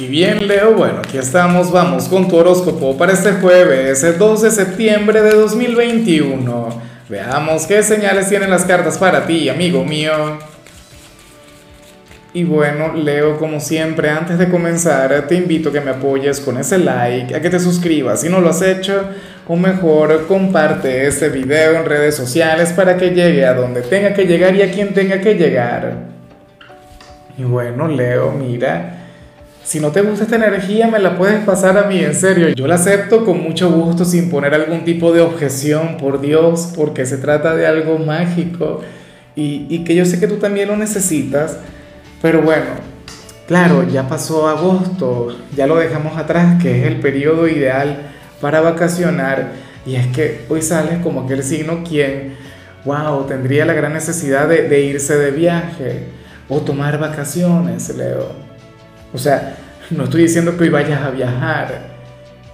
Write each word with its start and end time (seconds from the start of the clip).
Y 0.00 0.06
bien, 0.06 0.48
Leo, 0.48 0.72
bueno, 0.72 1.00
aquí 1.00 1.18
estamos, 1.18 1.70
vamos 1.70 2.08
con 2.08 2.26
tu 2.26 2.38
horóscopo 2.38 2.96
para 2.96 3.12
este 3.12 3.32
jueves, 3.32 4.02
el 4.02 4.16
2 4.16 4.40
de 4.40 4.50
septiembre 4.50 5.20
de 5.20 5.32
2021. 5.32 6.68
Veamos 7.10 7.66
qué 7.66 7.82
señales 7.82 8.30
tienen 8.30 8.48
las 8.48 8.64
cartas 8.64 8.96
para 8.96 9.26
ti, 9.26 9.50
amigo 9.50 9.84
mío. 9.84 10.38
Y 12.32 12.44
bueno, 12.44 12.94
Leo, 12.94 13.36
como 13.36 13.60
siempre, 13.60 14.08
antes 14.08 14.38
de 14.38 14.48
comenzar, 14.48 15.26
te 15.28 15.34
invito 15.34 15.68
a 15.68 15.72
que 15.72 15.82
me 15.82 15.90
apoyes 15.90 16.40
con 16.40 16.56
ese 16.56 16.78
like, 16.78 17.34
a 17.34 17.42
que 17.42 17.50
te 17.50 17.60
suscribas 17.60 18.22
si 18.22 18.30
no 18.30 18.40
lo 18.40 18.48
has 18.48 18.62
hecho, 18.62 19.04
o 19.46 19.54
mejor, 19.54 20.26
comparte 20.26 21.08
este 21.08 21.28
video 21.28 21.74
en 21.74 21.84
redes 21.84 22.16
sociales 22.16 22.72
para 22.72 22.96
que 22.96 23.10
llegue 23.10 23.44
a 23.44 23.52
donde 23.52 23.82
tenga 23.82 24.14
que 24.14 24.24
llegar 24.24 24.56
y 24.56 24.62
a 24.62 24.70
quien 24.70 24.94
tenga 24.94 25.20
que 25.20 25.34
llegar. 25.34 25.92
Y 27.36 27.42
bueno, 27.42 27.86
Leo, 27.86 28.32
mira. 28.32 28.96
Si 29.62 29.78
no 29.78 29.92
te 29.92 30.02
gusta 30.02 30.24
esta 30.24 30.36
energía, 30.36 30.88
me 30.88 30.98
la 30.98 31.16
puedes 31.16 31.44
pasar 31.44 31.76
a 31.78 31.84
mí, 31.84 31.98
en 31.98 32.14
serio. 32.14 32.48
Yo 32.48 32.66
la 32.66 32.76
acepto 32.76 33.24
con 33.24 33.40
mucho 33.42 33.70
gusto, 33.70 34.04
sin 34.04 34.30
poner 34.30 34.54
algún 34.54 34.84
tipo 34.84 35.12
de 35.12 35.20
objeción, 35.20 35.96
por 35.98 36.20
Dios, 36.20 36.72
porque 36.74 37.06
se 37.06 37.18
trata 37.18 37.54
de 37.54 37.66
algo 37.66 37.98
mágico 37.98 38.80
y, 39.36 39.84
que 39.84 39.94
yo 39.94 40.04
sé 40.04 40.18
que 40.18 40.26
tú 40.26 40.36
también 40.36 40.68
lo 40.68 40.76
necesitas. 40.76 41.58
Pero 42.20 42.42
bueno, 42.42 42.66
claro, 43.46 43.86
ya 43.88 44.08
pasó 44.08 44.48
agosto, 44.48 45.36
ya 45.56 45.66
lo 45.66 45.76
dejamos 45.76 46.16
atrás, 46.16 46.60
que 46.62 46.80
es 46.80 46.86
el 46.86 46.96
periodo 46.96 47.46
ideal 47.46 48.10
para 48.40 48.60
vacacionar. 48.60 49.52
Y 49.86 49.94
es 49.94 50.06
que 50.08 50.44
hoy 50.48 50.62
sales 50.62 50.98
como 51.02 51.22
aquel 51.22 51.42
signo 51.42 51.84
quien, 51.84 52.34
wow, 52.84 53.24
tendría 53.26 53.64
la 53.64 53.74
gran 53.74 53.92
necesidad 53.92 54.48
de, 54.48 54.68
de 54.68 54.80
irse 54.82 55.16
de 55.16 55.30
viaje 55.30 56.04
o 56.48 56.60
tomar 56.60 56.98
vacaciones, 56.98 57.94
Leo. 57.96 58.49
O 59.12 59.18
sea, 59.18 59.56
no 59.90 60.04
estoy 60.04 60.22
diciendo 60.22 60.56
que 60.56 60.64
hoy 60.64 60.70
vayas 60.70 61.02
a 61.02 61.10
viajar, 61.10 61.90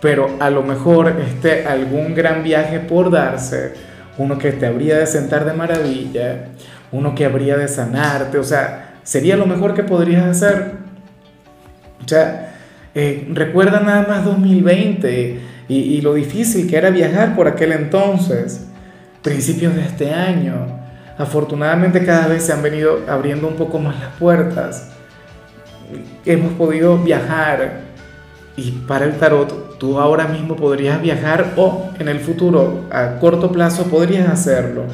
pero 0.00 0.36
a 0.40 0.50
lo 0.50 0.62
mejor 0.62 1.14
esté 1.20 1.66
algún 1.66 2.14
gran 2.14 2.42
viaje 2.42 2.80
por 2.80 3.10
darse, 3.10 3.74
uno 4.18 4.38
que 4.38 4.52
te 4.52 4.66
habría 4.66 4.98
de 4.98 5.06
sentar 5.06 5.44
de 5.44 5.52
maravilla, 5.52 6.46
uno 6.92 7.14
que 7.14 7.26
habría 7.26 7.56
de 7.56 7.68
sanarte, 7.68 8.38
o 8.38 8.44
sea, 8.44 8.94
sería 9.02 9.36
lo 9.36 9.46
mejor 9.46 9.74
que 9.74 9.82
podrías 9.82 10.24
hacer. 10.24 10.72
O 12.02 12.08
sea, 12.08 12.54
eh, 12.94 13.28
recuerda 13.32 13.80
nada 13.80 14.06
más 14.08 14.24
2020 14.24 15.40
y, 15.68 15.74
y 15.74 16.00
lo 16.00 16.14
difícil 16.14 16.68
que 16.68 16.76
era 16.76 16.88
viajar 16.88 17.36
por 17.36 17.48
aquel 17.48 17.72
entonces, 17.72 18.66
principios 19.20 19.74
de 19.74 19.82
este 19.82 20.14
año. 20.14 20.54
Afortunadamente 21.18 22.04
cada 22.04 22.28
vez 22.28 22.44
se 22.44 22.52
han 22.52 22.62
venido 22.62 23.00
abriendo 23.08 23.48
un 23.48 23.56
poco 23.56 23.78
más 23.78 23.98
las 24.00 24.12
puertas 24.14 24.95
hemos 26.24 26.52
podido 26.54 26.98
viajar 26.98 27.80
y 28.56 28.70
para 28.86 29.04
el 29.04 29.18
tarot 29.18 29.78
tú 29.78 29.98
ahora 29.98 30.26
mismo 30.26 30.56
podrías 30.56 31.00
viajar 31.00 31.52
o 31.56 31.90
en 31.98 32.08
el 32.08 32.20
futuro 32.20 32.84
a 32.90 33.18
corto 33.18 33.52
plazo 33.52 33.84
podrías 33.84 34.28
hacerlo. 34.28 34.84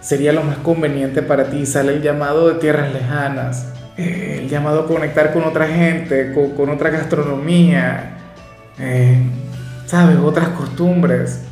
Sería 0.00 0.32
lo 0.32 0.42
más 0.42 0.56
conveniente 0.58 1.22
para 1.22 1.44
ti. 1.44 1.66
Sale 1.66 1.94
el 1.94 2.02
llamado 2.02 2.48
de 2.48 2.54
tierras 2.54 2.92
lejanas, 2.92 3.72
eh, 3.98 4.38
el 4.42 4.48
llamado 4.48 4.80
a 4.80 4.86
conectar 4.86 5.32
con 5.32 5.44
otra 5.44 5.66
gente, 5.66 6.32
con, 6.56 6.70
otra 6.70 6.88
gastronomía, 6.88 8.16
eh, 8.78 9.22
sabes, 9.84 10.16
otras 10.16 10.48
costumbres 10.50 11.42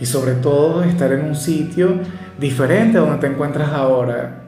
y 0.00 0.06
sobre 0.06 0.32
todo 0.32 0.82
estar 0.82 1.12
en 1.12 1.24
un 1.24 1.36
sitio 1.36 1.98
diferente 2.38 2.96
a 2.96 3.02
donde 3.02 3.18
te 3.18 3.26
encuentras 3.26 3.68
ahora. 3.70 4.43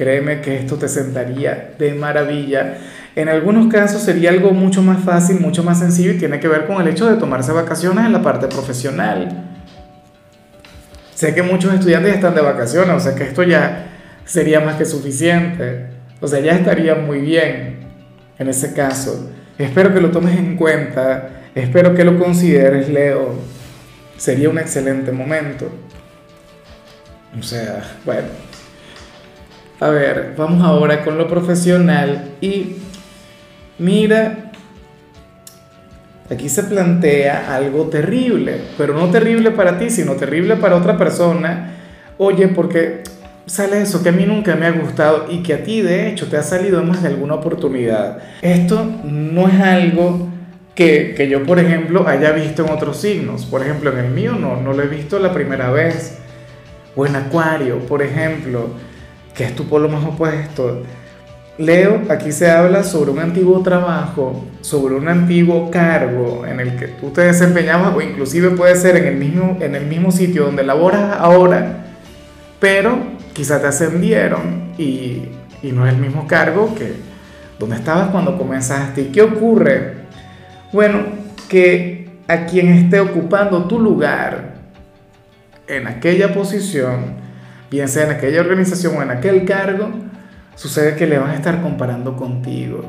Créeme 0.00 0.40
que 0.40 0.56
esto 0.56 0.76
te 0.76 0.88
sentaría 0.88 1.74
de 1.78 1.92
maravilla. 1.92 2.78
En 3.14 3.28
algunos 3.28 3.70
casos 3.70 4.00
sería 4.00 4.30
algo 4.30 4.52
mucho 4.52 4.80
más 4.80 5.04
fácil, 5.04 5.40
mucho 5.40 5.62
más 5.62 5.78
sencillo 5.78 6.12
y 6.12 6.16
tiene 6.16 6.40
que 6.40 6.48
ver 6.48 6.66
con 6.66 6.80
el 6.80 6.88
hecho 6.88 7.04
de 7.04 7.18
tomarse 7.18 7.52
vacaciones 7.52 8.06
en 8.06 8.14
la 8.14 8.22
parte 8.22 8.46
profesional. 8.46 9.44
Sé 11.14 11.34
que 11.34 11.42
muchos 11.42 11.74
estudiantes 11.74 12.14
están 12.14 12.34
de 12.34 12.40
vacaciones, 12.40 12.96
o 12.96 12.98
sea 12.98 13.14
que 13.14 13.24
esto 13.24 13.42
ya 13.42 13.88
sería 14.24 14.60
más 14.60 14.76
que 14.76 14.86
suficiente. 14.86 15.88
O 16.18 16.26
sea, 16.26 16.40
ya 16.40 16.52
estaría 16.52 16.94
muy 16.94 17.20
bien 17.20 17.80
en 18.38 18.48
ese 18.48 18.72
caso. 18.72 19.30
Espero 19.58 19.92
que 19.92 20.00
lo 20.00 20.10
tomes 20.10 20.38
en 20.38 20.56
cuenta, 20.56 21.28
espero 21.54 21.94
que 21.94 22.04
lo 22.04 22.18
consideres, 22.18 22.88
Leo. 22.88 23.34
Sería 24.16 24.48
un 24.48 24.58
excelente 24.58 25.12
momento. 25.12 25.70
O 27.38 27.42
sea, 27.42 27.82
bueno. 28.06 28.49
A 29.80 29.88
ver, 29.88 30.34
vamos 30.36 30.62
ahora 30.62 31.02
con 31.02 31.16
lo 31.16 31.26
profesional 31.26 32.32
y 32.42 32.76
mira, 33.78 34.52
aquí 36.28 36.50
se 36.50 36.64
plantea 36.64 37.54
algo 37.54 37.86
terrible, 37.86 38.60
pero 38.76 38.92
no 38.92 39.08
terrible 39.08 39.52
para 39.52 39.78
ti, 39.78 39.88
sino 39.88 40.16
terrible 40.16 40.56
para 40.56 40.76
otra 40.76 40.98
persona. 40.98 41.76
Oye, 42.18 42.48
porque 42.48 43.04
sale 43.46 43.80
eso 43.80 44.02
que 44.02 44.10
a 44.10 44.12
mí 44.12 44.26
nunca 44.26 44.54
me 44.54 44.66
ha 44.66 44.72
gustado 44.72 45.28
y 45.30 45.42
que 45.42 45.54
a 45.54 45.64
ti 45.64 45.80
de 45.80 46.10
hecho 46.10 46.28
te 46.28 46.36
ha 46.36 46.42
salido 46.42 46.84
más 46.84 47.02
de 47.02 47.08
alguna 47.08 47.36
oportunidad. 47.36 48.18
Esto 48.42 48.84
no 49.02 49.48
es 49.48 49.58
algo 49.62 50.28
que, 50.74 51.14
que, 51.16 51.26
yo, 51.26 51.44
por 51.44 51.58
ejemplo, 51.58 52.06
haya 52.06 52.32
visto 52.32 52.66
en 52.66 52.72
otros 52.72 52.98
signos. 52.98 53.46
Por 53.46 53.62
ejemplo, 53.62 53.90
en 53.92 54.04
el 54.04 54.10
mío 54.10 54.32
no, 54.38 54.60
no 54.60 54.74
lo 54.74 54.82
he 54.82 54.88
visto 54.88 55.18
la 55.18 55.32
primera 55.32 55.70
vez. 55.70 56.18
O 56.94 57.06
en 57.06 57.16
Acuario, 57.16 57.78
por 57.86 58.02
ejemplo 58.02 58.68
que 59.40 59.46
es 59.46 59.56
tu 59.56 59.64
polo 59.64 59.88
más 59.88 60.04
opuesto. 60.04 60.82
Leo, 61.56 62.02
aquí 62.10 62.30
se 62.30 62.50
habla 62.50 62.84
sobre 62.84 63.10
un 63.10 63.20
antiguo 63.20 63.62
trabajo, 63.62 64.44
sobre 64.60 64.96
un 64.96 65.08
antiguo 65.08 65.70
cargo 65.70 66.44
en 66.44 66.60
el 66.60 66.76
que 66.76 66.88
tú 66.88 67.08
te 67.08 67.22
desempeñabas 67.22 67.96
o 67.96 68.02
inclusive 68.02 68.50
puede 68.50 68.76
ser 68.76 68.98
en 68.98 69.06
el 69.06 69.16
mismo, 69.16 69.56
en 69.62 69.74
el 69.74 69.86
mismo 69.86 70.12
sitio 70.12 70.44
donde 70.44 70.62
laboras 70.62 71.16
ahora, 71.18 71.86
pero 72.60 72.98
quizá 73.32 73.62
te 73.62 73.68
ascendieron 73.68 74.74
y, 74.76 75.22
y 75.62 75.72
no 75.72 75.86
es 75.86 75.94
el 75.94 76.00
mismo 76.00 76.26
cargo 76.26 76.74
que 76.74 76.96
donde 77.58 77.76
estabas 77.76 78.10
cuando 78.10 78.36
comenzaste. 78.36 79.00
¿Y 79.00 79.04
qué 79.06 79.22
ocurre? 79.22 79.94
Bueno, 80.70 80.98
que 81.48 82.10
a 82.28 82.44
quien 82.44 82.68
esté 82.74 83.00
ocupando 83.00 83.64
tu 83.64 83.78
lugar 83.78 84.56
en 85.66 85.86
aquella 85.86 86.34
posición, 86.34 87.29
bien 87.70 87.88
sea 87.88 88.06
en 88.06 88.10
aquella 88.12 88.40
organización 88.40 88.96
o 88.96 89.02
en 89.02 89.10
aquel 89.10 89.44
cargo, 89.44 89.90
sucede 90.56 90.96
que 90.96 91.06
le 91.06 91.18
van 91.18 91.30
a 91.30 91.34
estar 91.36 91.62
comparando 91.62 92.16
contigo. 92.16 92.84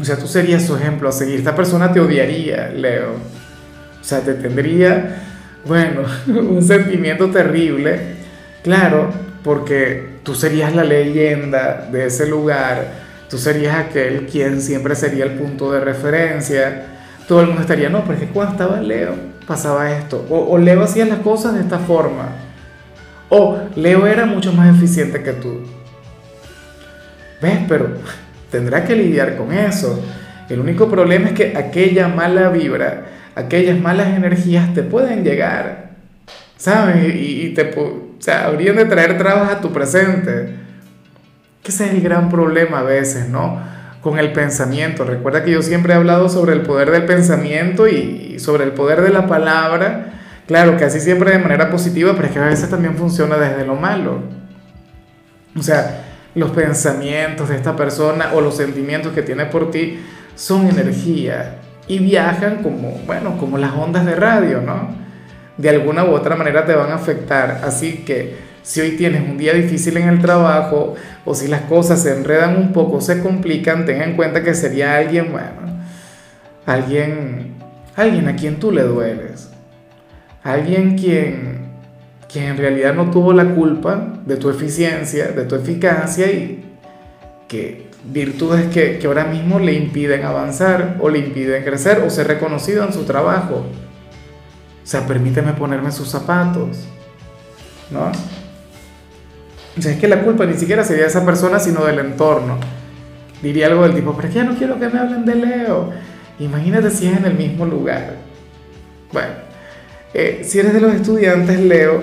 O 0.00 0.04
sea, 0.04 0.16
tú 0.16 0.26
serías 0.26 0.66
su 0.66 0.76
ejemplo 0.76 1.08
a 1.08 1.12
seguir. 1.12 1.38
Esta 1.38 1.54
persona 1.54 1.92
te 1.92 2.00
odiaría, 2.00 2.68
Leo. 2.68 3.12
O 4.00 4.04
sea, 4.04 4.20
te 4.20 4.34
tendría, 4.34 5.22
bueno, 5.64 6.02
un 6.26 6.62
sentimiento 6.62 7.30
terrible. 7.30 8.16
Claro, 8.62 9.10
porque 9.44 10.18
tú 10.22 10.34
serías 10.34 10.74
la 10.74 10.84
leyenda 10.84 11.88
de 11.90 12.06
ese 12.06 12.26
lugar. 12.26 13.02
Tú 13.28 13.38
serías 13.38 13.76
aquel 13.76 14.26
quien 14.26 14.60
siempre 14.60 14.94
sería 14.94 15.24
el 15.24 15.32
punto 15.32 15.70
de 15.72 15.80
referencia. 15.80 16.86
Todo 17.28 17.40
el 17.40 17.46
mundo 17.46 17.62
estaría, 17.62 17.88
no, 17.88 18.04
porque 18.04 18.26
cuando 18.26 18.52
estaba 18.52 18.80
Leo 18.80 19.14
pasaba 19.46 19.90
esto. 19.92 20.26
O, 20.28 20.52
o 20.52 20.58
Leo 20.58 20.82
hacía 20.82 21.04
las 21.06 21.20
cosas 21.20 21.54
de 21.54 21.60
esta 21.60 21.78
forma. 21.78 22.28
O 23.34 23.58
Leo 23.76 24.06
era 24.06 24.26
mucho 24.26 24.52
más 24.52 24.76
eficiente 24.76 25.22
que 25.22 25.32
tú. 25.32 25.62
¿Ves? 27.40 27.60
Pero 27.66 27.94
tendrá 28.50 28.84
que 28.84 28.94
lidiar 28.94 29.38
con 29.38 29.54
eso. 29.54 30.04
El 30.50 30.60
único 30.60 30.90
problema 30.90 31.28
es 31.28 31.32
que 31.32 31.56
aquella 31.56 32.08
mala 32.08 32.50
vibra, 32.50 33.04
aquellas 33.34 33.80
malas 33.80 34.08
energías 34.08 34.74
te 34.74 34.82
pueden 34.82 35.24
llegar. 35.24 35.92
¿Sabes? 36.58 37.14
Y, 37.14 37.54
te 37.54 37.72
o 37.74 38.16
sea, 38.18 38.48
habrían 38.48 38.76
de 38.76 38.84
traer 38.84 39.16
trabas 39.16 39.50
a 39.50 39.60
tu 39.62 39.72
presente. 39.72 40.50
Que 41.62 41.70
ese 41.70 41.86
es 41.86 41.92
el 41.92 42.02
gran 42.02 42.28
problema 42.28 42.80
a 42.80 42.82
veces, 42.82 43.30
¿no? 43.30 43.62
Con 44.02 44.18
el 44.18 44.32
pensamiento. 44.32 45.04
Recuerda 45.04 45.42
que 45.42 45.52
yo 45.52 45.62
siempre 45.62 45.94
he 45.94 45.96
hablado 45.96 46.28
sobre 46.28 46.52
el 46.52 46.60
poder 46.60 46.90
del 46.90 47.06
pensamiento 47.06 47.88
y 47.88 48.38
sobre 48.38 48.64
el 48.64 48.72
poder 48.72 49.00
de 49.00 49.08
la 49.08 49.26
palabra 49.26 50.12
Claro, 50.46 50.76
casi 50.76 51.00
siempre 51.00 51.30
de 51.30 51.38
manera 51.38 51.70
positiva, 51.70 52.12
pero 52.14 52.26
es 52.26 52.32
que 52.32 52.38
a 52.38 52.46
veces 52.46 52.68
también 52.68 52.96
funciona 52.96 53.36
desde 53.36 53.64
lo 53.64 53.76
malo. 53.76 54.22
O 55.56 55.62
sea, 55.62 56.04
los 56.34 56.50
pensamientos 56.50 57.48
de 57.48 57.56
esta 57.56 57.76
persona 57.76 58.32
o 58.34 58.40
los 58.40 58.56
sentimientos 58.56 59.12
que 59.12 59.22
tiene 59.22 59.46
por 59.46 59.70
ti 59.70 60.00
son 60.34 60.68
energía 60.68 61.58
y 61.86 61.98
viajan 61.98 62.62
como, 62.62 62.90
bueno, 63.06 63.38
como 63.38 63.58
las 63.58 63.72
ondas 63.72 64.04
de 64.04 64.16
radio, 64.16 64.60
¿no? 64.60 64.88
De 65.58 65.68
alguna 65.68 66.04
u 66.04 66.12
otra 66.12 66.34
manera 66.34 66.64
te 66.64 66.74
van 66.74 66.90
a 66.90 66.94
afectar. 66.94 67.60
Así 67.64 67.98
que 67.98 68.36
si 68.62 68.80
hoy 68.80 68.96
tienes 68.96 69.22
un 69.28 69.38
día 69.38 69.52
difícil 69.52 69.96
en 69.96 70.08
el 70.08 70.20
trabajo 70.20 70.94
o 71.24 71.34
si 71.34 71.46
las 71.46 71.62
cosas 71.62 72.02
se 72.02 72.16
enredan 72.16 72.56
un 72.56 72.72
poco, 72.72 73.00
se 73.00 73.22
complican, 73.22 73.84
ten 73.84 74.02
en 74.02 74.16
cuenta 74.16 74.42
que 74.42 74.54
sería 74.54 74.96
alguien, 74.96 75.30
bueno, 75.30 75.84
alguien, 76.66 77.54
alguien 77.94 78.28
a 78.28 78.34
quien 78.34 78.58
tú 78.58 78.72
le 78.72 78.82
dueles 78.82 79.51
alguien 80.42 80.98
quien, 80.98 81.68
quien 82.30 82.44
en 82.46 82.56
realidad 82.56 82.94
no 82.94 83.10
tuvo 83.10 83.32
la 83.32 83.54
culpa 83.54 84.20
de 84.26 84.36
tu 84.36 84.50
eficiencia, 84.50 85.28
de 85.28 85.44
tu 85.44 85.54
eficacia 85.54 86.30
y 86.30 86.64
que 87.48 87.90
virtudes 88.04 88.66
que, 88.68 89.00
ahora 89.06 89.24
mismo 89.24 89.58
le 89.58 89.74
impiden 89.74 90.24
avanzar 90.24 90.96
o 91.00 91.08
le 91.08 91.18
impiden 91.18 91.62
crecer 91.62 92.02
o 92.04 92.10
ser 92.10 92.26
reconocido 92.26 92.84
en 92.84 92.92
su 92.92 93.04
trabajo. 93.04 93.64
O 94.82 94.86
sea, 94.86 95.06
permíteme 95.06 95.52
ponerme 95.52 95.92
sus 95.92 96.08
zapatos, 96.08 96.84
¿no? 97.90 98.10
O 99.78 99.80
sea, 99.80 99.92
es 99.92 99.98
que 99.98 100.08
la 100.08 100.22
culpa 100.22 100.44
ni 100.44 100.54
siquiera 100.54 100.84
sería 100.84 101.04
de 101.04 101.08
esa 101.08 101.24
persona, 101.24 101.58
sino 101.60 101.84
del 101.84 102.00
entorno. 102.00 102.58
Diría 103.42 103.68
algo 103.68 103.84
del 103.84 103.94
tipo, 103.94 104.14
pero 104.14 104.28
es 104.28 104.34
que 104.34 104.40
ya 104.40 104.44
no 104.44 104.56
quiero 104.56 104.78
que 104.78 104.88
me 104.88 104.98
hablen 104.98 105.24
de 105.24 105.34
Leo. 105.34 105.90
Imagínate 106.38 106.90
si 106.90 107.06
es 107.06 107.16
en 107.16 107.24
el 107.24 107.34
mismo 107.34 107.64
lugar. 107.64 108.16
Bueno, 109.12 109.30
eh, 110.14 110.42
si 110.44 110.58
eres 110.58 110.74
de 110.74 110.80
los 110.80 110.94
estudiantes, 110.94 111.60
Leo, 111.60 112.02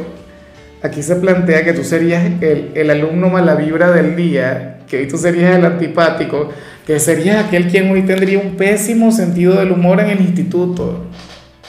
aquí 0.82 1.04
se 1.04 1.16
plantea 1.16 1.64
que 1.64 1.74
tú 1.74 1.84
serías 1.84 2.24
el, 2.42 2.72
el 2.74 2.90
alumno 2.90 3.30
mala 3.30 3.56
vibra 3.56 3.92
del 3.92 4.16
día, 4.16 4.80
que 4.88 4.98
hoy 4.98 5.08
tú 5.08 5.18
serías 5.18 5.56
el 5.56 5.66
antipático, 5.66 6.50
que 6.86 7.00
serías 7.00 7.46
aquel 7.46 7.68
quien 7.68 7.92
hoy 7.92 8.02
tendría 8.02 8.40
un 8.40 8.56
pésimo 8.56 9.12
sentido 9.12 9.56
del 9.56 9.72
humor 9.72 10.00
en 10.00 10.10
el 10.10 10.22
instituto. 10.22 11.06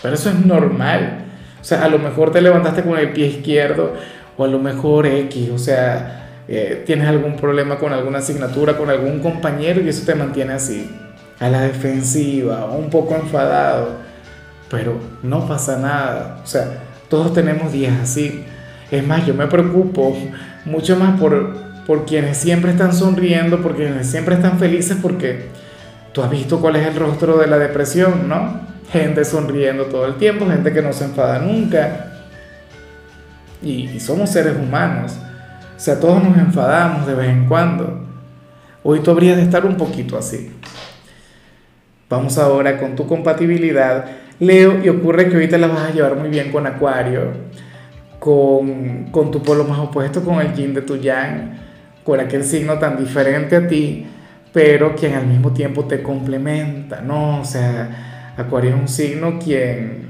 Pero 0.03 0.15
eso 0.15 0.31
es 0.31 0.47
normal. 0.47 1.25
O 1.61 1.65
sea, 1.65 1.85
a 1.85 1.89
lo 1.89 1.99
mejor 1.99 2.33
te 2.33 2.41
levantaste 2.41 2.83
con 2.83 2.99
el 2.99 3.11
pie 3.11 3.27
izquierdo 3.27 3.93
o 4.37 4.45
a 4.45 4.49
lo 4.49 4.59
mejor 4.59 5.07
X, 5.07 5.51
o 5.51 5.59
sea, 5.59 6.45
eh, 6.49 6.83
tienes 6.87 7.07
algún 7.07 7.37
problema 7.37 7.79
con 7.79 7.93
alguna 7.93 8.19
asignatura, 8.19 8.79
con 8.79 8.89
algún 8.89 9.21
compañero 9.21 9.83
y 9.83 9.89
eso 9.89 10.07
te 10.07 10.15
mantiene 10.15 10.55
así, 10.55 10.91
a 11.39 11.49
la 11.51 11.63
defensiva, 11.63 12.65
un 12.65 12.89
poco 12.89 13.15
enfadado. 13.15 14.10
Pero 14.71 14.99
no 15.23 15.47
pasa 15.47 15.79
nada. 15.79 16.41
O 16.43 16.47
sea, 16.47 16.83
todos 17.09 17.35
tenemos 17.35 17.73
días 17.73 17.95
así. 18.01 18.45
Es 18.91 19.07
más, 19.07 19.27
yo 19.27 19.35
me 19.35 19.47
preocupo 19.47 20.17
mucho 20.65 20.97
más 20.97 21.21
por, 21.21 21.57
por 21.87 22.07
quienes 22.07 22.39
siempre 22.39 22.71
están 22.71 22.95
sonriendo, 22.95 23.61
por 23.61 23.77
quienes 23.77 24.07
siempre 24.07 24.37
están 24.37 24.59
felices, 24.59 24.97
porque 25.03 25.47
tú 26.13 26.23
has 26.23 26.31
visto 26.31 26.61
cuál 26.61 26.77
es 26.77 26.87
el 26.87 26.97
rostro 26.97 27.39
de 27.39 27.47
la 27.47 27.59
depresión, 27.59 28.29
¿no? 28.29 28.71
gente 28.93 29.25
sonriendo 29.25 29.85
todo 29.87 30.07
el 30.07 30.17
tiempo, 30.17 30.47
gente 30.47 30.73
que 30.73 30.83
no 30.83 30.93
se 30.93 31.05
enfada 31.05 31.39
nunca. 31.39 32.07
Y, 33.63 34.01
somos 34.01 34.31
seres 34.31 34.57
humanos. 34.57 35.13
O 35.77 35.81
sea, 35.81 36.01
todos 36.01 36.23
nos 36.23 36.37
enfadamos 36.37 37.07
de 37.07 37.15
vez 37.15 37.29
en 37.29 37.47
cuando. 37.47 38.07
Hoy 38.83 39.01
tú 39.01 39.11
habrías 39.11 39.37
de 39.37 39.43
estar 39.43 39.65
un 39.65 39.77
poquito 39.77 40.17
así. 40.19 40.51
Vamos 42.09 42.39
ahora 42.39 42.79
con 42.79 42.97
tu 42.97 43.07
compatibilidad. 43.07 44.05
Leo, 44.41 44.83
y 44.83 44.89
ocurre 44.89 45.29
que 45.29 45.47
te 45.47 45.59
la 45.59 45.67
vas 45.67 45.91
a 45.91 45.93
llevar 45.93 46.17
muy 46.17 46.31
bien 46.31 46.51
con 46.51 46.67
Acuario, 46.67 47.33
con, 48.19 49.05
con 49.11 49.31
tu 49.31 49.43
polo 49.43 49.65
más 49.65 49.79
opuesto, 49.79 50.25
con 50.25 50.41
el 50.41 50.55
yin 50.55 50.73
de 50.73 50.81
tu 50.81 50.97
yang, 50.97 51.59
con 52.03 52.19
aquel 52.19 52.43
signo 52.43 52.79
tan 52.79 52.97
diferente 52.97 53.57
a 53.57 53.69
ti, 53.69 54.07
pero 54.53 54.97
quien 54.97 55.15
al 55.15 55.27
mismo 55.27 55.53
tiempo 55.53 55.85
te 55.85 56.03
complementa, 56.03 57.03
¿no? 57.03 57.41
O 57.41 57.45
sea, 57.45 58.33
Acuario 58.37 58.71
es 58.71 58.81
un 58.81 58.89
signo 58.89 59.39
quien, 59.39 60.09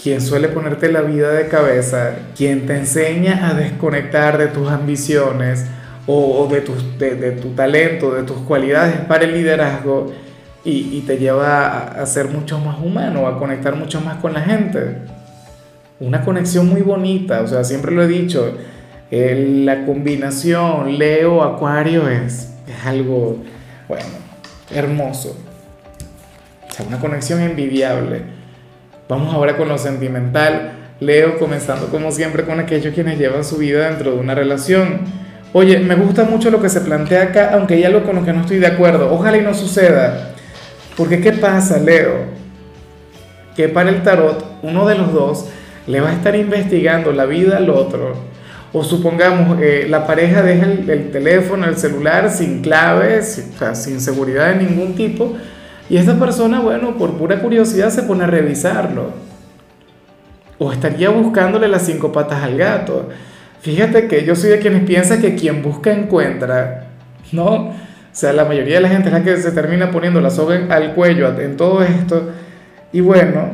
quien 0.00 0.20
suele 0.20 0.48
ponerte 0.48 0.90
la 0.90 1.02
vida 1.02 1.30
de 1.30 1.46
cabeza, 1.46 2.16
quien 2.36 2.66
te 2.66 2.76
enseña 2.76 3.48
a 3.48 3.54
desconectar 3.54 4.36
de 4.36 4.48
tus 4.48 4.68
ambiciones 4.68 5.64
o, 6.08 6.48
de, 6.50 6.60
tu, 6.62 6.72
de, 6.98 7.32
tu 7.32 7.50
talento, 7.50 8.14
de 8.14 8.24
tus 8.24 8.38
cualidades 8.38 8.96
para 9.02 9.24
el 9.24 9.32
liderazgo 9.32 10.12
y, 10.64 11.00
te 11.06 11.16
lleva 11.16 12.00
a, 12.00 12.06
ser 12.06 12.28
mucho 12.28 12.58
más 12.58 12.78
humano, 12.78 13.26
a 13.26 13.38
conectar 13.38 13.76
mucho 13.76 14.00
más 14.00 14.18
con 14.18 14.34
la 14.34 14.42
gente. 14.42 14.98
Una 15.98 16.24
conexión 16.24 16.68
muy 16.68 16.82
bonita, 16.82 17.42
o 17.42 17.46
sea, 17.46 17.64
siempre 17.64 17.92
lo 17.92 18.02
he 18.02 18.08
dicho, 18.08 18.56
la 19.10 19.84
combinación 19.86 20.98
Leo-Acuario 20.98 22.08
es, 22.08 22.54
es 22.66 22.86
algo, 22.86 23.38
bueno, 23.88 24.04
hermoso 24.72 25.36
una 26.86 26.98
conexión 26.98 27.40
envidiable. 27.40 28.22
Vamos 29.08 29.34
ahora 29.34 29.56
con 29.56 29.68
lo 29.68 29.78
sentimental. 29.78 30.72
Leo, 31.00 31.38
comenzando 31.38 31.86
como 31.86 32.12
siempre 32.12 32.44
con 32.44 32.60
aquellos 32.60 32.94
quienes 32.94 33.18
llevan 33.18 33.44
su 33.44 33.56
vida 33.56 33.88
dentro 33.88 34.12
de 34.12 34.20
una 34.20 34.34
relación. 34.34 35.00
Oye, 35.52 35.80
me 35.80 35.96
gusta 35.96 36.24
mucho 36.24 36.50
lo 36.50 36.60
que 36.60 36.68
se 36.68 36.82
plantea 36.82 37.22
acá, 37.24 37.50
aunque 37.54 37.74
hay 37.74 37.84
algo 37.84 38.04
con 38.04 38.16
lo 38.16 38.24
que 38.24 38.32
no 38.32 38.42
estoy 38.42 38.58
de 38.58 38.66
acuerdo. 38.66 39.12
Ojalá 39.12 39.38
y 39.38 39.42
no 39.42 39.54
suceda. 39.54 40.34
Porque 40.96 41.20
¿qué 41.20 41.32
pasa, 41.32 41.78
Leo? 41.78 42.26
Que 43.56 43.68
para 43.68 43.90
el 43.90 44.02
tarot, 44.02 44.44
uno 44.62 44.86
de 44.86 44.96
los 44.96 45.12
dos 45.12 45.46
le 45.86 46.00
va 46.00 46.10
a 46.10 46.12
estar 46.12 46.36
investigando 46.36 47.12
la 47.12 47.26
vida 47.26 47.56
al 47.56 47.70
otro. 47.70 48.14
O 48.72 48.84
supongamos, 48.84 49.58
eh, 49.60 49.86
la 49.88 50.06
pareja 50.06 50.42
deja 50.42 50.66
el, 50.66 51.10
teléfono, 51.10 51.66
el 51.66 51.76
celular 51.76 52.30
sin 52.30 52.62
claves, 52.62 53.50
sin 53.74 54.00
seguridad 54.00 54.54
de 54.54 54.64
ningún 54.64 54.94
tipo 54.94 55.36
y 55.90 55.96
esta 55.96 56.16
persona, 56.16 56.60
bueno, 56.60 56.96
por 56.96 57.14
pura 57.14 57.40
curiosidad 57.40 57.90
se 57.90 58.04
pone 58.04 58.22
a 58.22 58.28
revisarlo. 58.28 59.10
O 60.56 60.70
estaría 60.72 61.10
buscándole 61.10 61.66
las 61.66 61.82
cinco 61.82 62.12
patas 62.12 62.44
al 62.44 62.56
gato. 62.56 63.08
Fíjate 63.60 64.06
que 64.06 64.24
yo 64.24 64.36
soy 64.36 64.50
de 64.50 64.60
quienes 64.60 64.84
piensan 64.84 65.20
que 65.20 65.34
quien 65.34 65.62
busca 65.62 65.92
encuentra, 65.92 66.90
¿no? 67.32 67.74
O 68.12 68.16
sea, 68.16 68.32
la 68.32 68.44
mayoría 68.44 68.76
de 68.76 68.80
la 68.80 68.88
gente 68.88 69.08
es 69.08 69.14
la 69.14 69.22
que 69.22 69.36
se 69.36 69.52
termina 69.52 69.90
poniendo 69.90 70.20
la 70.20 70.30
soga 70.30 70.66
al 70.70 70.94
cuello 70.94 71.38
en 71.40 71.56
todo 71.56 71.82
esto. 71.82 72.30
Y 72.92 73.00
bueno, 73.00 73.50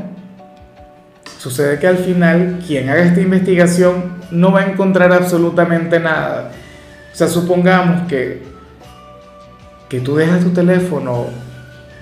sucede 1.38 1.78
que 1.78 1.86
al 1.86 1.98
final 1.98 2.60
quien 2.66 2.88
haga 2.88 3.02
esta 3.02 3.20
investigación 3.20 4.16
no 4.30 4.52
va 4.52 4.60
a 4.60 4.70
encontrar 4.70 5.12
absolutamente 5.12 6.00
nada. 6.00 6.50
O 7.12 7.16
sea, 7.16 7.28
supongamos 7.28 8.08
que, 8.08 8.42
que 9.88 10.00
tú 10.00 10.16
dejas 10.16 10.42
tu 10.42 10.50
teléfono 10.50 11.26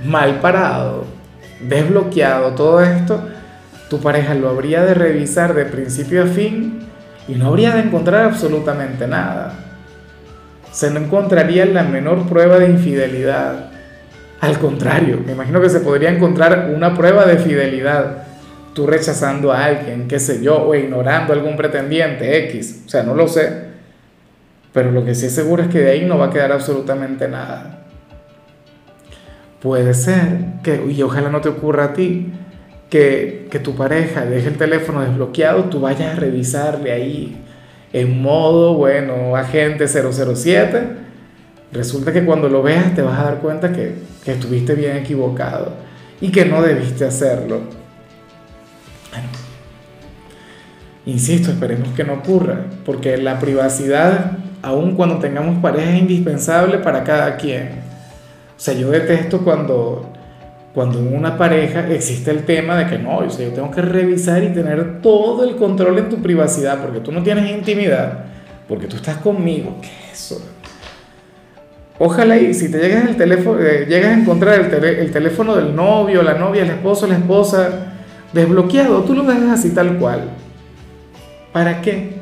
mal 0.05 0.41
parado, 0.41 1.05
desbloqueado 1.61 2.53
todo 2.53 2.81
esto, 2.83 3.21
tu 3.89 4.01
pareja 4.01 4.35
lo 4.35 4.49
habría 4.49 4.85
de 4.85 4.95
revisar 4.95 5.55
de 5.55 5.65
principio 5.65 6.23
a 6.23 6.27
fin 6.27 6.87
y 7.27 7.35
no 7.35 7.49
habría 7.49 7.75
de 7.75 7.83
encontrar 7.83 8.27
absolutamente 8.27 9.07
nada. 9.07 9.55
Se 10.75 10.91
no 10.91 10.99
encontraría 10.99 11.67
la 11.67 11.85
menor 11.85 12.29
prueba 12.29 12.59
de 12.59 12.69
infidelidad. 12.69 13.71
Al 14.41 14.59
contrario, 14.59 15.21
me 15.25 15.31
imagino 15.31 15.61
que 15.61 15.71
se 15.71 15.79
podría 15.79 16.11
encontrar 16.11 16.73
una 16.75 16.97
prueba 16.97 17.25
de 17.27 17.39
fidelidad. 17.39 18.25
Tú 18.75 18.85
rechazando 18.85 19.53
a 19.53 19.67
alguien, 19.67 20.09
qué 20.09 20.19
sé 20.19 20.43
yo, 20.43 20.61
o 20.67 20.75
ignorando 20.75 21.33
a 21.33 21.37
algún 21.37 21.57
pretendiente 21.57 22.49
X. 22.49 22.83
O 22.87 22.89
sea, 22.89 23.05
no 23.05 23.15
lo 23.15 23.29
sé. 23.29 23.67
Pero 24.73 24.91
lo 24.91 25.05
que 25.05 25.15
sí 25.15 25.27
es 25.27 25.33
seguro 25.33 25.63
es 25.63 25.69
que 25.69 25.79
de 25.79 25.93
ahí 25.93 26.07
no 26.07 26.19
va 26.19 26.27
a 26.27 26.31
quedar 26.31 26.51
absolutamente 26.51 27.29
nada. 27.29 27.85
Puede 29.63 29.95
ser 29.95 30.39
que, 30.65 30.85
y 30.91 31.01
ojalá 31.03 31.31
no 31.31 31.41
te 31.41 31.51
ocurra 31.51 31.85
a 31.85 31.93
ti, 31.93 32.33
que, 32.91 33.47
que 33.49 33.61
tu 33.61 33.77
pareja 33.77 34.27
deje 34.27 34.49
el 34.49 34.57
teléfono 34.57 35.03
desbloqueado, 35.03 35.67
tú 35.67 35.79
vayas 35.79 36.17
a 36.17 36.19
revisarle 36.19 36.91
ahí 36.91 37.44
en 37.95 38.21
modo, 38.21 38.75
bueno, 38.75 39.37
agente 39.37 39.87
007. 39.87 40.83
Resulta 41.71 42.13
que 42.13 42.25
cuando 42.25 42.49
lo 42.49 42.61
veas 42.61 42.93
te 42.93 43.03
vas 43.03 43.19
a 43.21 43.23
dar 43.23 43.39
cuenta 43.39 43.73
que, 43.73 43.95
que 44.25 44.33
estuviste 44.33 44.75
bien 44.75 44.97
equivocado 44.97 45.73
y 46.21 46.33
que 46.33 46.45
no 46.45 46.61
debiste 46.61 47.05
hacerlo. 47.05 47.61
Bueno, 49.13 49.29
insisto, 51.07 51.53
esperemos 51.53 51.89
que 51.91 52.03
no 52.03 52.15
ocurra, 52.15 52.63
porque 52.85 53.17
la 53.17 53.39
privacidad, 53.39 54.39
aun 54.61 54.97
cuando 54.97 55.19
tengamos 55.19 55.61
pareja, 55.63 55.93
es 55.93 56.01
indispensable 56.01 56.79
para 56.79 57.05
cada 57.05 57.37
quien. 57.37 57.81
O 58.57 58.61
sea, 58.61 58.75
yo 58.75 58.91
detesto 58.91 59.45
cuando, 59.45 60.13
cuando 60.75 60.99
en 60.99 61.15
una 61.15 61.39
pareja 61.39 61.89
existe 61.89 62.33
el 62.33 62.45
tema 62.45 62.77
de 62.77 62.89
que 62.89 62.99
no, 62.99 63.25
yo 63.27 63.51
tengo 63.51 63.71
que 63.71 63.81
revisar 63.81 64.43
y 64.43 64.49
tener 64.49 65.01
todo 65.01 65.45
el 65.45 65.55
control 65.55 65.99
en 65.99 66.09
tu 66.09 66.21
privacidad 66.21 66.83
porque 66.83 66.99
tú 66.99 67.13
no 67.13 67.23
tienes 67.23 67.49
intimidad, 67.49 68.25
porque 68.67 68.89
tú 68.89 68.97
estás 68.97 69.19
conmigo. 69.19 69.77
¿Qué 69.81 69.87
es 69.87 70.33
eso? 70.33 70.51
Ojalá 72.01 72.37
y 72.39 72.53
si 72.55 72.73
te 72.73 72.79
llegas, 72.79 73.09
el 73.09 73.17
teléfono, 73.17 73.61
eh, 73.61 73.87
llegas 73.89 74.17
a 74.17 74.21
encontrar 74.21 74.59
el, 74.59 74.85
el, 74.85 75.13
teléfono 75.13 75.55
del 75.55 75.77
novio, 75.77 76.25
la 76.25 76.35
novia, 76.35 76.65
el 76.65 76.71
esposo, 76.71 77.07
la 77.07 77.19
esposa 77.19 77.93
desbloqueado, 78.33 79.05
tú 79.05 79.15
lo 79.15 79.23
dejas 79.23 79.61
así 79.61 79.71
tal 79.71 79.97
cual. 79.99 80.23
¿Para 81.53 81.81
qué? 81.83 82.15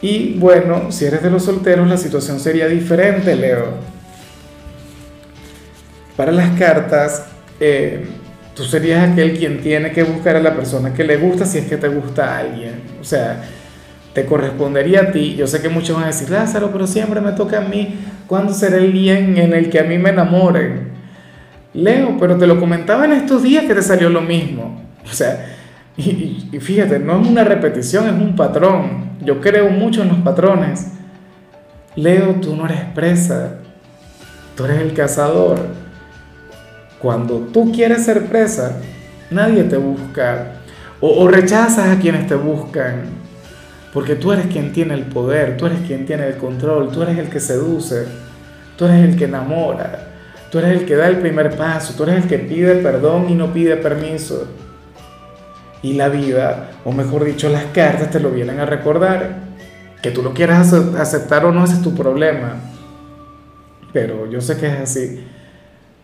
Y 0.00 0.34
bueno, 0.38 0.92
si 0.92 1.04
eres 1.04 1.20
de 1.20 1.30
los 1.30 1.42
solteros, 1.42 1.88
la 1.88 1.96
situación 1.96 2.38
sería 2.38 2.68
diferente, 2.68 3.34
Leo 3.34 3.95
para 6.16 6.32
las 6.32 6.58
cartas, 6.58 7.26
eh, 7.60 8.06
tú 8.54 8.64
serías 8.64 9.10
aquel 9.10 9.38
quien 9.38 9.60
tiene 9.60 9.92
que 9.92 10.02
buscar 10.02 10.36
a 10.36 10.40
la 10.40 10.54
persona 10.54 10.92
que 10.94 11.04
le 11.04 11.16
gusta 11.18 11.44
si 11.44 11.58
es 11.58 11.66
que 11.66 11.76
te 11.76 11.88
gusta 11.88 12.34
a 12.34 12.38
alguien. 12.38 12.82
O 13.00 13.04
sea, 13.04 13.42
te 14.12 14.24
correspondería 14.24 15.02
a 15.02 15.12
ti. 15.12 15.36
Yo 15.36 15.46
sé 15.46 15.60
que 15.60 15.68
muchos 15.68 15.94
van 15.94 16.04
a 16.04 16.08
decir, 16.08 16.30
Lázaro, 16.30 16.70
pero 16.72 16.86
siempre 16.86 17.20
me 17.20 17.32
toca 17.32 17.58
a 17.58 17.60
mí. 17.60 17.96
¿Cuándo 18.26 18.54
será 18.54 18.78
el 18.78 18.92
día 18.92 19.18
en 19.18 19.52
el 19.52 19.68
que 19.68 19.78
a 19.78 19.84
mí 19.84 19.98
me 19.98 20.10
enamoren? 20.10 20.88
Leo, 21.74 22.16
pero 22.18 22.38
te 22.38 22.46
lo 22.46 22.58
comentaba 22.58 23.04
en 23.04 23.12
estos 23.12 23.42
días 23.42 23.66
que 23.66 23.74
te 23.74 23.82
salió 23.82 24.08
lo 24.08 24.22
mismo. 24.22 24.80
O 25.04 25.12
sea, 25.12 25.54
y, 25.96 26.48
y 26.50 26.58
fíjate, 26.58 26.98
no 26.98 27.20
es 27.20 27.28
una 27.28 27.44
repetición, 27.44 28.06
es 28.06 28.14
un 28.14 28.34
patrón. 28.34 29.10
Yo 29.20 29.40
creo 29.40 29.68
mucho 29.68 30.02
en 30.02 30.08
los 30.08 30.18
patrones. 30.18 30.92
Leo, 31.94 32.36
tú 32.36 32.56
no 32.56 32.66
eres 32.66 32.84
presa, 32.94 33.58
tú 34.56 34.64
eres 34.64 34.80
el 34.80 34.94
cazador. 34.94 35.85
Cuando 37.06 37.38
tú 37.52 37.70
quieres 37.70 38.04
ser 38.04 38.26
presa, 38.26 38.78
nadie 39.30 39.62
te 39.62 39.76
busca 39.76 40.54
o, 41.00 41.22
o 41.22 41.28
rechazas 41.28 41.96
a 41.96 42.00
quienes 42.00 42.26
te 42.26 42.34
buscan, 42.34 43.02
porque 43.94 44.16
tú 44.16 44.32
eres 44.32 44.46
quien 44.46 44.72
tiene 44.72 44.94
el 44.94 45.04
poder, 45.04 45.56
tú 45.56 45.66
eres 45.66 45.78
quien 45.86 46.04
tiene 46.04 46.26
el 46.26 46.36
control, 46.36 46.90
tú 46.90 47.04
eres 47.04 47.16
el 47.18 47.28
que 47.28 47.38
seduce, 47.38 48.06
tú 48.76 48.86
eres 48.86 49.04
el 49.04 49.16
que 49.16 49.26
enamora, 49.26 50.14
tú 50.50 50.58
eres 50.58 50.80
el 50.80 50.84
que 50.84 50.96
da 50.96 51.06
el 51.06 51.18
primer 51.18 51.56
paso, 51.56 51.94
tú 51.96 52.02
eres 52.02 52.24
el 52.24 52.28
que 52.28 52.40
pide 52.40 52.74
perdón 52.74 53.30
y 53.30 53.36
no 53.36 53.52
pide 53.52 53.76
permiso. 53.76 54.48
Y 55.82 55.92
la 55.92 56.08
vida, 56.08 56.70
o 56.84 56.90
mejor 56.90 57.22
dicho, 57.22 57.48
las 57.48 57.66
cartas 57.66 58.10
te 58.10 58.18
lo 58.18 58.32
vienen 58.32 58.58
a 58.58 58.66
recordar. 58.66 59.46
Que 60.02 60.10
tú 60.10 60.24
lo 60.24 60.34
quieras 60.34 60.72
aceptar 60.72 61.44
o 61.44 61.52
no, 61.52 61.64
ese 61.64 61.74
es 61.74 61.82
tu 61.82 61.94
problema. 61.94 62.56
Pero 63.92 64.28
yo 64.28 64.40
sé 64.40 64.56
que 64.56 64.66
es 64.66 64.80
así. 64.80 65.24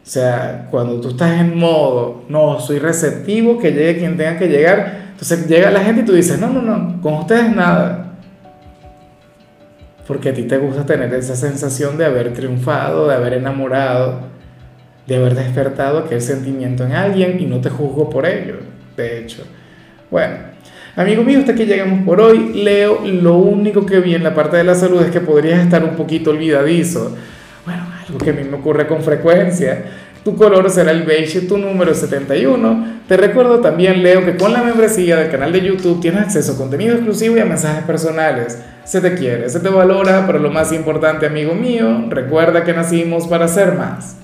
O 0.05 0.09
sea, 0.09 0.67
cuando 0.71 1.01
tú 1.01 1.11
estás 1.11 1.41
en 1.41 1.57
modo, 1.57 2.25
no, 2.29 2.59
soy 2.59 2.79
receptivo, 2.81 3.59
que 3.59 3.71
llegue 3.71 3.99
quien 3.99 4.17
tenga 4.17 4.37
que 4.37 4.49
llegar, 4.49 5.03
entonces 5.13 5.47
llega 5.47 5.71
la 5.71 5.85
gente 5.85 6.03
y 6.03 6.05
tú 6.05 6.13
dices, 6.13 6.41
no, 6.41 6.49
no, 6.49 6.61
no, 6.61 7.01
con 7.01 7.15
ustedes 7.15 7.55
nada. 7.55 8.15
Porque 10.07 10.31
a 10.31 10.35
ti 10.35 10.43
te 10.43 10.59
gusta 10.59 10.85
tener 10.85 11.15
esa 11.15 11.37
sensación 11.37 11.97
de 11.97 12.05
haber 12.05 12.33
triunfado, 12.33 13.07
de 13.07 13.15
haber 13.15 13.35
enamorado, 13.35 14.33
de 15.07 15.17
haber 15.17 15.37
despertado 15.37 16.01
aquel 16.01 16.21
sentimiento 16.21 16.85
en 16.85 16.93
alguien 16.93 17.41
y 17.41 17.47
no 17.47 17.61
te 17.61 17.71
juzgo 17.71 18.11
por 18.11 18.27
ello, 18.27 18.57
de 18.97 19.21
hecho. 19.21 19.45
Bueno, 20.11 20.35
amigo 20.97 21.23
mío, 21.23 21.39
hasta 21.39 21.53
aquí 21.53 21.65
llegamos 21.65 22.05
por 22.05 22.21
hoy. 22.21 22.53
Leo, 22.55 23.01
lo 23.07 23.37
único 23.37 23.87
que 23.87 24.01
vi 24.01 24.17
en 24.17 24.25
la 24.25 24.35
parte 24.35 24.57
de 24.57 24.65
la 24.65 24.75
salud 24.75 25.01
es 25.03 25.13
que 25.13 25.21
podrías 25.21 25.61
estar 25.61 25.85
un 25.85 25.95
poquito 25.95 26.31
olvidadizo. 26.31 27.17
Algo 28.07 28.19
que 28.19 28.31
a 28.31 28.33
mí 28.33 28.45
me 28.45 28.57
ocurre 28.57 28.87
con 28.87 29.03
frecuencia. 29.03 29.85
Tu 30.25 30.37
color 30.37 30.71
será 30.71 30.93
el 30.93 31.03
beige, 31.03 31.43
tu 31.43 31.59
número 31.59 31.95
71. 31.95 33.03
Te 33.09 33.17
recuerdo 33.17 33.61
también, 33.61 34.03
Leo, 34.03 34.25
que 34.25 34.37
con 34.37 34.53
la 34.53 34.63
membresía 34.63 35.17
del 35.17 35.31
canal 35.31 35.53
de 35.53 35.61
YouTube 35.61 36.01
tienes 36.01 36.23
acceso 36.23 36.53
a 36.53 36.57
contenido 36.57 36.95
exclusivo 36.95 37.37
y 37.37 37.41
a 37.41 37.45
mensajes 37.45 37.85
personales. 37.85 38.59
Se 38.85 39.01
te 39.01 39.15
quiere, 39.15 39.49
se 39.49 39.59
te 39.59 39.69
valora, 39.69 40.25
pero 40.27 40.39
lo 40.39 40.51
más 40.51 40.73
importante, 40.73 41.27
amigo 41.27 41.55
mío, 41.55 42.07
recuerda 42.09 42.63
que 42.63 42.73
nacimos 42.73 43.27
para 43.27 43.49
ser 43.49 43.75
más. 43.75 44.22